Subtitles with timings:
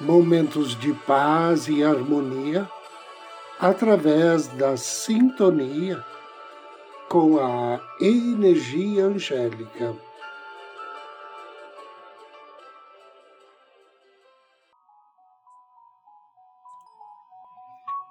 [0.00, 2.68] momentos de paz e harmonia
[3.58, 6.04] através da sintonia
[7.08, 9.96] com a energia angélica.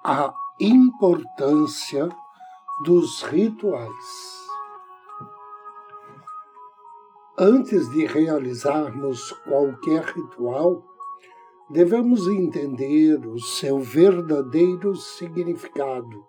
[0.03, 2.09] A importância
[2.83, 4.45] dos rituais.
[7.37, 10.94] Antes de realizarmos qualquer ritual,
[11.69, 16.23] devemos entender o seu verdadeiro significado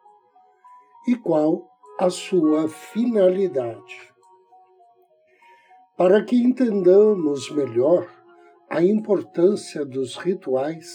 [1.07, 4.15] e qual a sua finalidade.
[5.97, 8.09] Para que entendamos melhor
[8.69, 10.91] a importância dos rituais,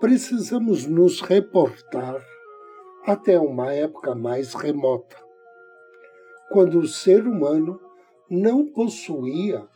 [0.00, 2.22] precisamos nos reportar
[3.06, 5.16] até uma época mais remota,
[6.50, 7.80] quando o ser humano
[8.30, 9.66] não possuía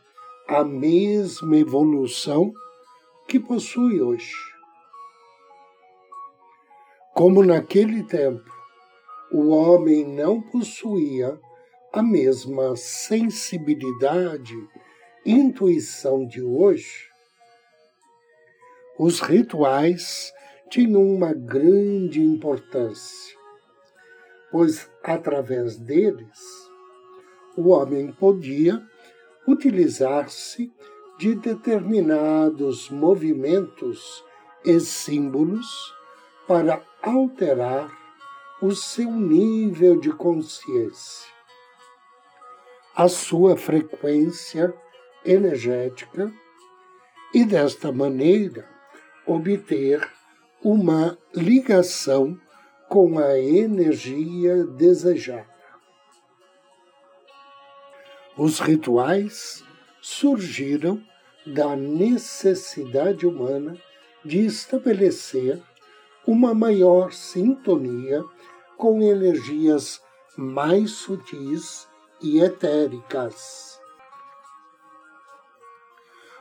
[0.47, 2.53] a mesma evolução
[3.29, 4.33] que possui hoje.
[7.13, 8.51] Como naquele tempo
[9.31, 11.39] o homem não possuía
[11.93, 14.55] a mesma sensibilidade,
[15.23, 17.07] intuição de hoje,
[18.97, 20.33] os rituais
[20.67, 23.37] tinham uma grande importância,
[24.51, 26.39] pois através deles
[27.55, 28.81] o homem podia
[29.47, 30.73] utilizar-se
[31.19, 34.23] de determinados movimentos
[34.63, 35.93] e símbolos
[36.47, 37.91] para alterar
[38.61, 41.27] o seu nível de consciência,
[42.95, 44.73] a sua frequência
[45.25, 46.31] energética
[47.33, 48.65] e, desta maneira,
[49.27, 50.09] obter
[50.63, 52.39] uma ligação
[52.87, 55.45] com a energia desejada.
[58.37, 59.65] Os rituais
[60.01, 61.08] surgiram
[61.53, 63.77] da necessidade humana
[64.23, 65.61] de estabelecer
[66.27, 68.23] uma maior sintonia
[68.77, 70.01] com energias
[70.37, 71.87] mais sutis
[72.21, 73.79] e etéricas.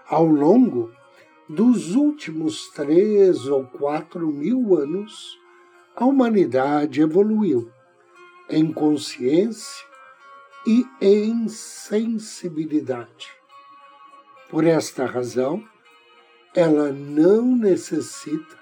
[0.07, 0.93] Ao longo
[1.49, 5.39] dos últimos três ou quatro mil anos,
[5.97, 7.73] a humanidade evoluiu
[8.51, 9.87] em consciência
[10.67, 13.38] e em sensibilidade.
[14.51, 15.63] Por esta razão,
[16.55, 18.57] ela não necessita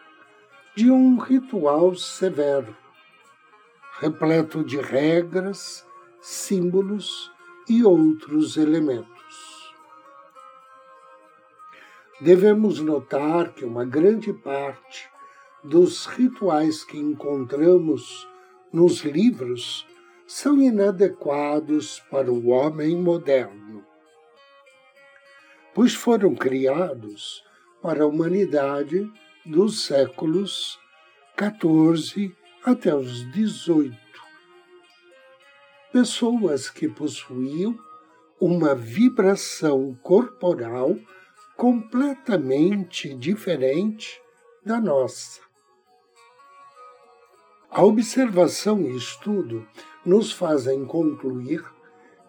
[0.75, 2.77] de um ritual severo,
[4.01, 5.87] repleto de regras,
[6.21, 7.31] símbolos
[7.69, 9.75] e outros elementos.
[12.21, 15.09] Devemos notar que uma grande parte
[15.63, 18.29] dos rituais que encontramos
[18.73, 19.87] nos livros
[20.27, 23.66] são inadequados para o homem moderno
[25.77, 27.45] pois foram criados
[27.83, 29.13] para a humanidade
[29.45, 30.81] dos séculos
[31.37, 33.95] 14 até os 18.
[35.93, 37.79] Pessoas que possuíam
[38.41, 40.97] uma vibração corporal
[41.59, 44.19] completamente diferente
[44.65, 45.43] da nossa.
[47.71, 49.69] A observação e estudo
[50.07, 51.63] nos fazem concluir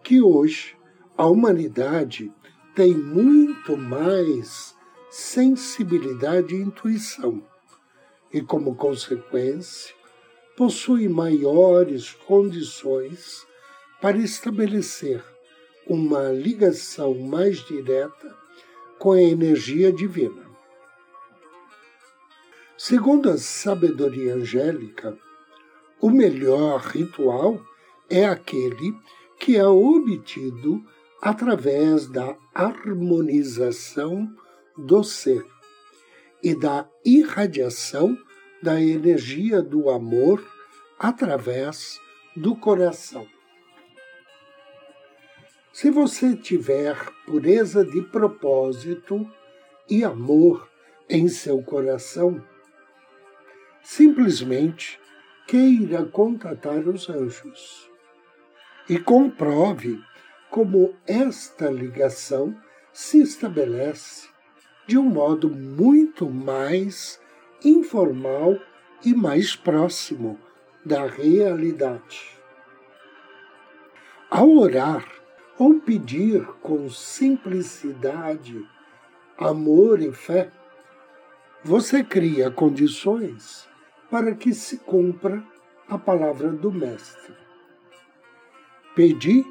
[0.03, 0.77] que hoje
[1.17, 2.29] a humanidade
[2.77, 4.75] tem muito mais
[5.09, 7.43] sensibilidade e intuição,
[8.31, 9.95] e, como consequência,
[10.55, 13.47] possui maiores condições
[13.99, 15.23] para estabelecer
[15.87, 18.37] uma ligação mais direta
[18.99, 20.45] com a energia divina.
[22.77, 25.17] Segundo a sabedoria angélica,
[25.99, 27.59] o melhor ritual
[28.07, 28.95] é aquele
[29.39, 30.85] que é obtido
[31.21, 34.29] através da harmonização
[34.77, 35.45] do ser
[36.43, 38.17] e da irradiação
[38.61, 40.43] da energia do amor
[40.99, 41.99] através
[42.35, 43.27] do coração.
[45.71, 49.29] Se você tiver pureza de propósito
[49.89, 50.67] e amor
[51.07, 52.43] em seu coração,
[53.83, 54.99] simplesmente
[55.47, 57.89] queira contatar os anjos
[58.89, 59.99] e comprove
[60.49, 62.55] como esta ligação
[62.93, 64.27] se estabelece
[64.87, 67.19] de um modo muito mais
[67.63, 68.57] informal
[69.03, 70.39] e mais próximo
[70.85, 72.37] da realidade.
[74.29, 75.05] Ao orar
[75.59, 78.65] ou pedir com simplicidade,
[79.37, 80.51] amor e fé,
[81.63, 83.67] você cria condições
[84.09, 85.43] para que se cumpra
[85.89, 87.33] a palavra do Mestre.
[88.95, 89.45] Pedi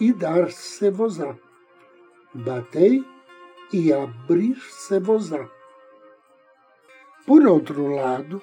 [0.00, 1.36] e dar-se-vos-á.
[2.34, 3.04] Batei
[3.72, 5.48] e abrir-se-vos-á.
[7.26, 8.40] Por outro lado,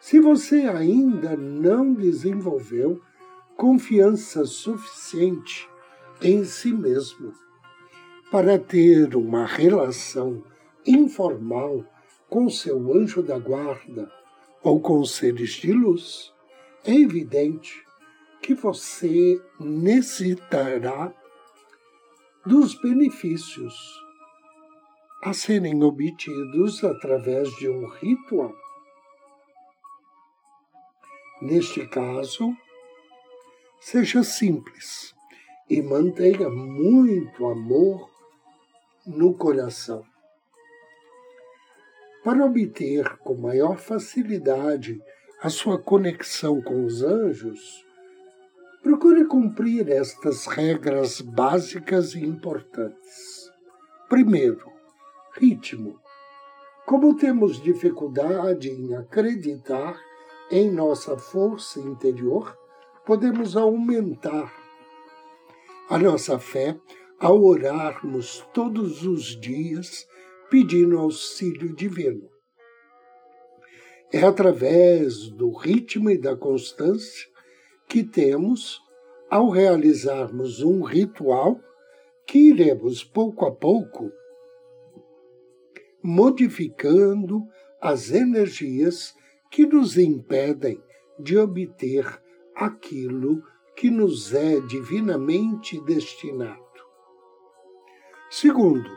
[0.00, 3.00] se você ainda não desenvolveu
[3.56, 5.68] confiança suficiente
[6.20, 7.32] em si mesmo
[8.30, 10.42] para ter uma relação
[10.86, 11.84] informal
[12.28, 14.10] com seu anjo da guarda
[14.62, 16.32] ou com seres de luz,
[16.84, 17.83] é evidente
[18.44, 21.10] que você necessitará
[22.44, 23.74] dos benefícios
[25.22, 28.54] a serem obtidos através de um ritual.
[31.40, 32.54] Neste caso,
[33.80, 35.14] seja simples
[35.70, 38.10] e mantenha muito amor
[39.06, 40.04] no coração.
[42.22, 45.00] Para obter com maior facilidade
[45.40, 47.84] a sua conexão com os anjos,
[48.84, 53.50] procure cumprir estas regras básicas e importantes.
[54.10, 54.70] Primeiro,
[55.32, 55.98] ritmo.
[56.84, 59.98] Como temos dificuldade em acreditar
[60.50, 62.54] em nossa força interior,
[63.06, 64.52] podemos aumentar
[65.88, 66.78] a nossa fé
[67.18, 70.06] ao orarmos todos os dias
[70.50, 72.28] pedindo auxílio divino.
[74.12, 77.33] É através do ritmo e da constância
[77.88, 78.80] que temos
[79.30, 81.60] ao realizarmos um ritual
[82.26, 84.10] que iremos pouco a pouco
[86.04, 87.48] modificando
[87.80, 89.14] as energias
[89.50, 90.78] que nos impedem
[91.18, 92.20] de obter
[92.54, 93.42] aquilo
[93.74, 96.62] que nos é divinamente destinado.
[98.30, 98.90] Segundo,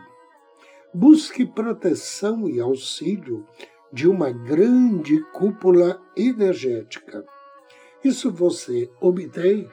[0.94, 3.46] busque proteção e auxílio
[3.94, 7.26] de uma grande cúpula energética.
[8.08, 9.70] Isso você obtém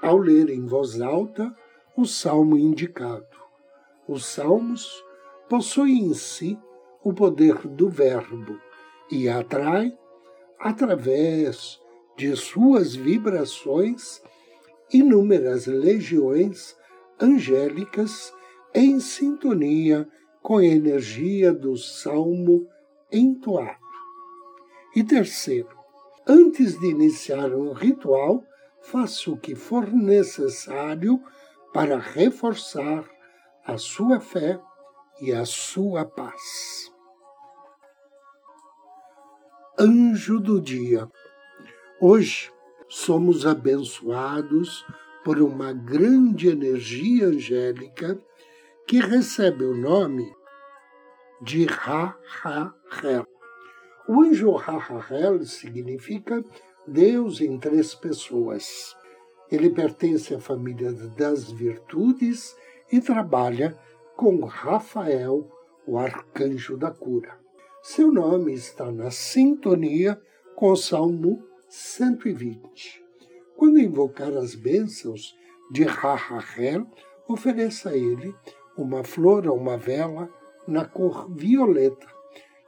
[0.00, 1.54] ao ler em voz alta
[1.94, 3.36] o salmo indicado.
[4.08, 5.04] Os salmos
[5.50, 6.58] possuem em si
[7.02, 8.58] o poder do Verbo
[9.10, 9.94] e atrai,
[10.58, 11.78] através
[12.16, 14.22] de suas vibrações,
[14.90, 16.74] inúmeras legiões
[17.20, 18.32] angélicas
[18.74, 20.08] em sintonia
[20.40, 22.66] com a energia do salmo
[23.12, 23.76] entoado.
[24.96, 25.83] E terceiro,
[26.26, 28.42] antes de iniciar um ritual,
[28.80, 31.22] faça o que for necessário
[31.72, 33.04] para reforçar
[33.64, 34.60] a sua fé
[35.20, 36.92] e a sua paz.
[39.78, 41.08] Anjo do dia.
[42.00, 42.52] Hoje
[42.88, 44.86] somos abençoados
[45.24, 48.20] por uma grande energia angélica
[48.86, 50.30] que recebe o nome
[51.42, 53.23] de Ra-Ha-Hel.
[54.06, 56.44] O anjo Ra-Ha-Hel significa
[56.86, 58.94] Deus em três pessoas.
[59.50, 62.54] Ele pertence à família das virtudes
[62.92, 63.78] e trabalha
[64.14, 65.50] com Rafael,
[65.86, 67.38] o arcanjo da cura.
[67.82, 70.20] Seu nome está na sintonia
[70.54, 73.02] com o Salmo 120.
[73.56, 75.34] Quando invocar as bênçãos
[75.70, 76.86] de Rahahel,
[77.26, 78.34] ofereça a ele
[78.76, 80.28] uma flor ou uma vela
[80.68, 82.13] na cor violeta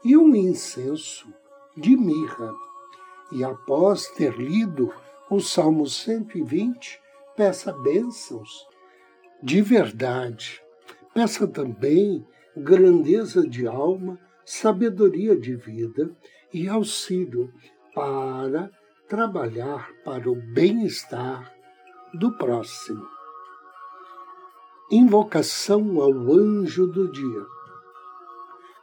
[0.07, 1.27] e um incenso
[1.77, 2.55] de mirra.
[3.33, 4.95] E após ter lido
[5.29, 7.01] o Salmo 120,
[7.37, 8.65] peça bênçãos
[9.43, 10.63] de verdade.
[11.13, 12.25] Peça também
[12.57, 16.17] grandeza de alma, sabedoria de vida
[16.55, 17.53] e auxílio
[17.93, 18.71] para
[19.09, 21.53] trabalhar para o bem-estar
[22.15, 23.05] do próximo.
[24.89, 27.56] Invocação ao anjo do dia.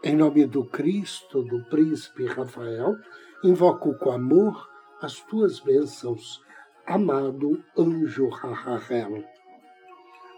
[0.05, 2.97] Em nome do Cristo, do príncipe Rafael,
[3.41, 4.69] invoco com amor
[5.01, 6.41] as tuas bênçãos,
[6.85, 9.23] amado anjo Rahael.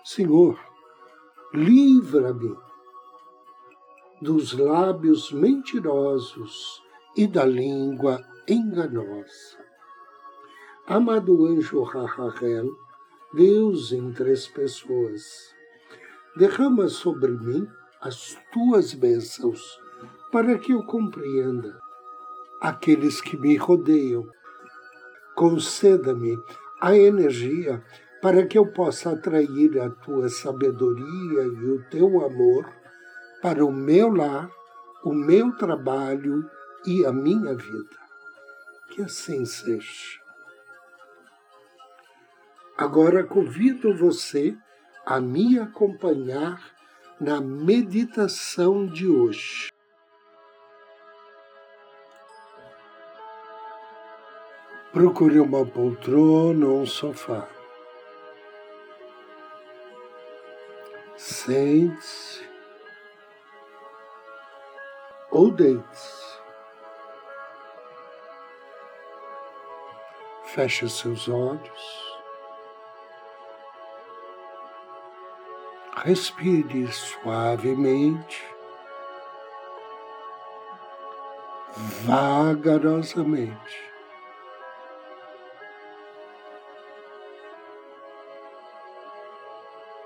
[0.04, 0.60] Senhor,
[1.52, 2.56] livra-me
[4.22, 6.84] dos lábios mentirosos
[7.18, 9.58] e da língua enganosa.
[10.86, 12.70] Amado anjo Rahahel,
[13.34, 15.56] Deus em três pessoas,
[16.38, 17.68] derrama sobre mim
[18.06, 19.82] as tuas bênçãos,
[20.32, 21.82] para que eu compreenda
[22.62, 24.24] aqueles que me rodeiam.
[25.36, 26.38] Conceda-me
[26.80, 27.84] a energia
[28.22, 32.72] para que eu possa atrair a tua sabedoria e o teu amor
[33.42, 34.52] para o meu lar,
[35.04, 36.48] o meu trabalho
[36.86, 37.98] e a minha vida.
[38.92, 40.20] Que assim seja.
[42.78, 44.56] Agora convido você
[45.08, 46.75] a me acompanhar
[47.20, 49.70] na meditação de hoje.
[54.92, 57.48] Procure uma poltrona ou um sofá.
[61.18, 62.48] Sente-se
[65.32, 66.40] ou deite-se.
[70.46, 72.05] Feche seus olhos.
[76.06, 78.44] Respire suavemente,
[82.04, 83.92] vagarosamente.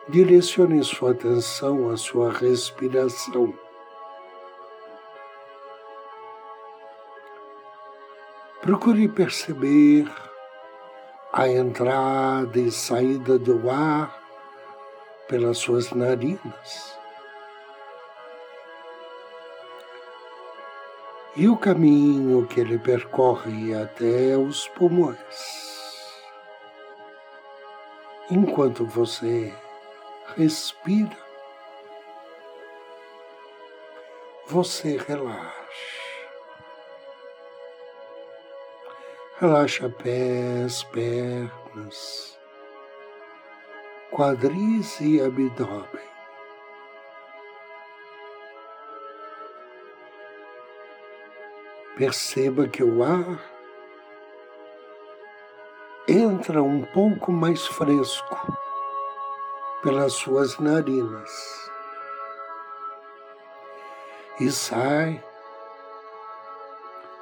[0.08, 3.54] Direcione sua atenção à sua respiração.
[8.62, 10.10] Procure perceber
[11.34, 14.19] a entrada e saída do ar
[15.30, 17.00] pelas suas narinas.
[21.36, 25.70] E o caminho que ele percorre até os pulmões.
[28.32, 29.54] Enquanto você
[30.36, 31.18] respira,
[34.48, 35.60] você relaxa.
[39.40, 42.39] Relaxa pés, pernas,
[44.12, 46.10] quadris e abdômen.
[51.96, 53.40] Perceba que o ar
[56.08, 58.58] entra um pouco mais fresco
[59.84, 61.70] pelas suas narinas
[64.40, 65.24] e sai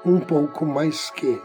[0.05, 1.41] um pouco mais quente.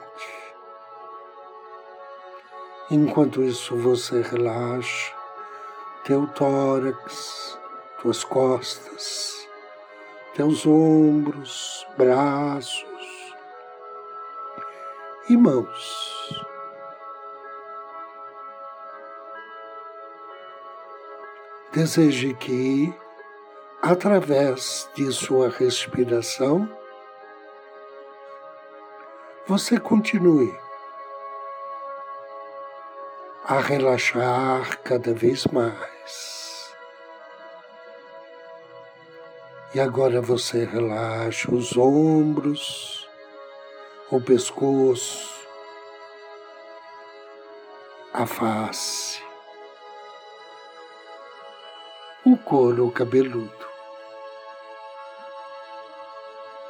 [2.90, 5.21] Enquanto isso, você relaxa
[6.04, 7.58] teu tórax,
[8.00, 9.48] tuas costas,
[10.34, 13.34] teus ombros, braços
[15.28, 16.44] e mãos.
[21.72, 22.92] Deseje que,
[23.80, 26.68] através de sua respiração,
[29.46, 30.52] você continue
[33.44, 35.91] a relaxar cada vez mais.
[39.74, 43.08] E agora você relaxa os ombros,
[44.10, 45.46] o pescoço,
[48.12, 49.22] a face,
[52.24, 53.66] o couro cabeludo.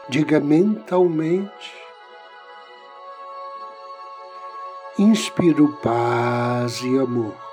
[0.09, 1.83] Diga mentalmente
[4.99, 7.52] inspiro paz e amor.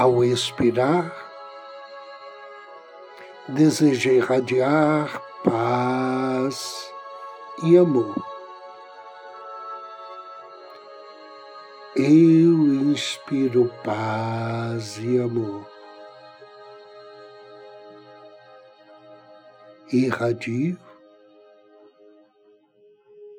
[0.00, 1.14] Ao expirar,
[3.46, 6.90] desejo irradiar paz
[7.62, 8.16] e amor.
[11.94, 15.66] Eu inspiro paz e amor.
[19.92, 20.78] Irradio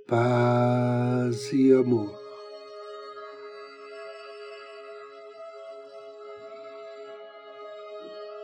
[0.08, 2.21] paz e amor.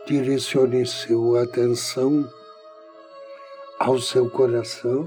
[0.08, 2.26] Direcione sua atenção
[3.78, 5.06] ao seu coração.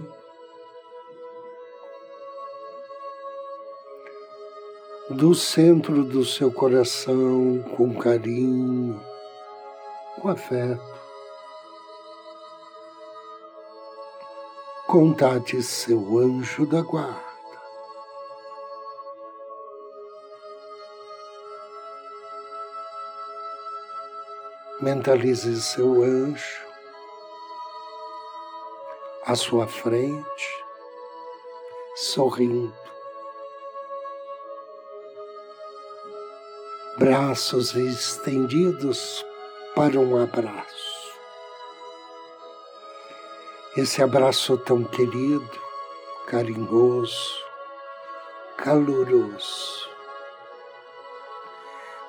[5.09, 9.01] Do centro do seu coração, com carinho,
[10.21, 10.91] com afeto.
[14.85, 17.30] contate seu anjo da guarda.
[24.81, 26.65] Mentalize seu anjo
[29.23, 30.65] à sua frente,
[31.95, 32.73] sorrindo.
[36.97, 39.25] Braços estendidos
[39.75, 40.81] para um abraço
[43.77, 45.49] esse abraço tão querido,
[46.27, 47.41] carinhoso,
[48.57, 49.89] caloroso.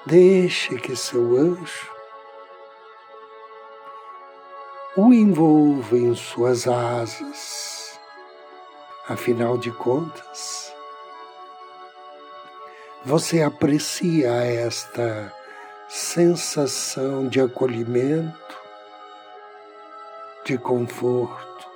[0.05, 1.92] Deixe que seu anjo
[4.95, 7.99] o envolva em suas asas.
[9.09, 10.73] Afinal de contas,
[13.05, 15.33] você aprecia esta
[15.89, 18.61] sensação de acolhimento,
[20.45, 21.67] de conforto,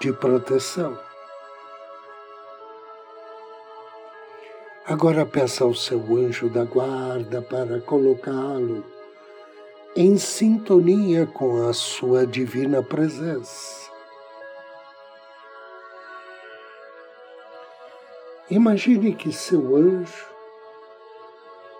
[0.00, 0.98] de proteção.
[4.86, 8.93] Agora peça ao seu anjo da guarda para colocá-lo
[9.96, 13.88] em sintonia com a sua divina presença.
[18.50, 20.26] Imagine que seu anjo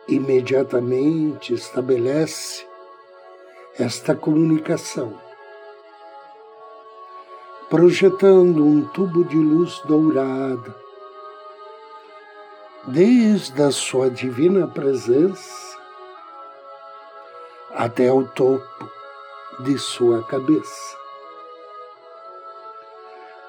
[0.06, 2.64] imediatamente estabelece
[3.76, 5.18] esta comunicação,
[7.68, 10.72] projetando um tubo de luz dourada
[12.86, 15.73] desde a sua divina presença
[17.74, 18.88] até o topo
[19.60, 20.96] de sua cabeça,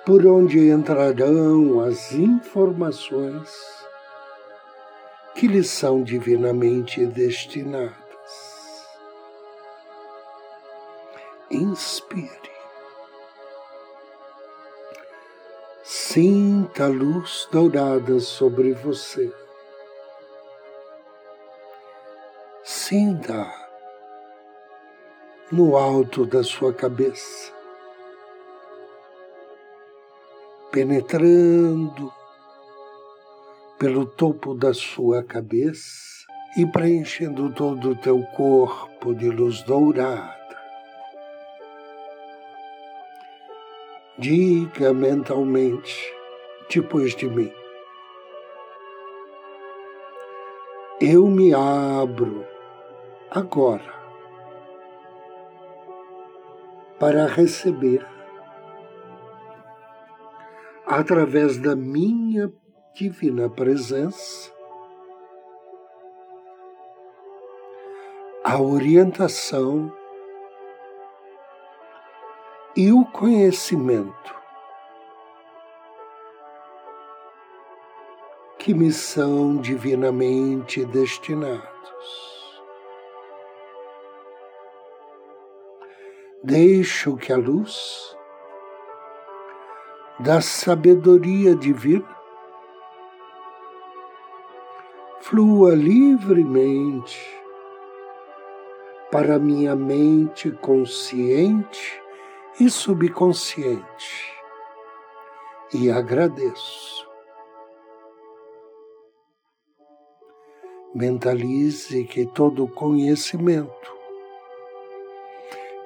[0.04, 3.54] por onde entrarão as informações
[5.36, 7.94] que lhe são divinamente destinadas.
[11.52, 12.52] Inspire.
[15.84, 19.32] Sinta a luz dourada sobre você.
[22.64, 23.65] Sinta
[25.52, 27.54] no alto da sua cabeça,
[30.72, 32.12] penetrando
[33.78, 36.26] pelo topo da sua cabeça
[36.58, 40.34] e preenchendo todo o teu corpo de luz dourada.
[44.18, 46.12] Diga mentalmente,
[46.74, 47.54] depois de mim.
[51.00, 52.48] Eu me abro
[53.30, 54.05] agora
[57.00, 58.06] para receber,
[60.86, 62.52] através da minha
[62.94, 64.54] divina presença,
[68.44, 69.92] a orientação
[72.76, 74.36] e o conhecimento
[78.60, 81.75] que me são divinamente destinados.
[86.48, 88.16] Deixo que a luz
[90.20, 92.16] da sabedoria divina
[95.22, 97.20] flua livremente
[99.12, 102.00] para minha mente consciente
[102.60, 104.32] e subconsciente
[105.74, 107.10] e agradeço.
[110.94, 113.95] Mentalize que todo conhecimento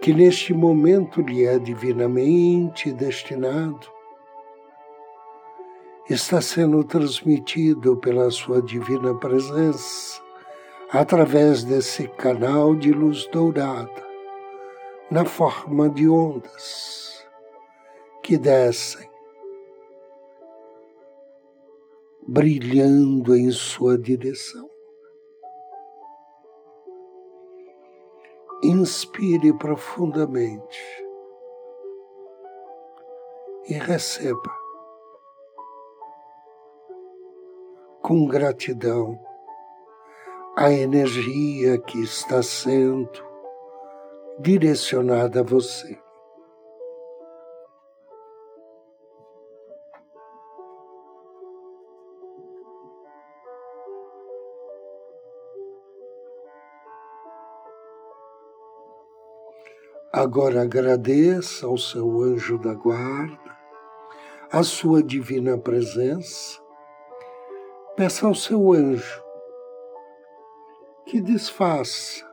[0.10, 3.88] que neste momento lhe é divinamente destinado
[6.10, 10.20] está sendo transmitido pela sua divina presença
[10.90, 14.04] através desse canal de luz dourada
[15.12, 17.24] na forma de ondas
[18.24, 19.08] que descem,
[22.28, 24.69] brilhando em sua direção.
[28.70, 30.80] Inspire profundamente
[33.68, 34.56] e receba
[38.04, 39.20] com gratidão
[40.56, 43.10] a energia que está sendo
[44.40, 46.00] direcionada a você.
[60.12, 63.56] Agora agradeça ao seu anjo da guarda,
[64.52, 66.60] a sua divina presença.
[67.96, 69.24] Peça ao seu anjo
[71.06, 72.28] que desfaça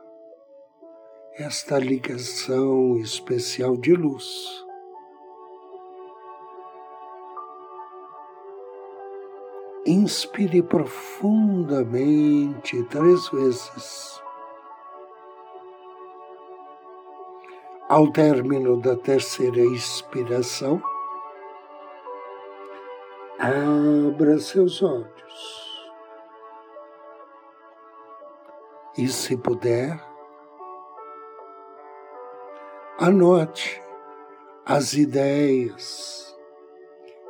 [1.35, 4.25] esta ligação especial de luz.
[9.85, 14.19] Inspire profundamente três vezes.
[17.89, 20.81] Ao término da terceira expiração,
[23.39, 25.87] abra seus olhos.
[28.97, 30.07] E, se puder,
[32.99, 33.79] Anote
[34.65, 36.35] as ideias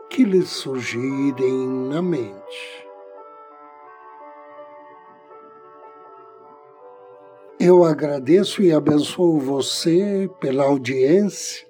[0.10, 2.87] que lhe surgirem na mente.
[7.60, 11.66] Eu agradeço e abençoo você pela audiência.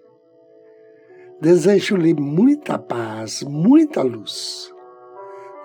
[1.39, 4.69] Desejo-lhe muita paz, muita luz.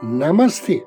[0.00, 0.86] Namastê.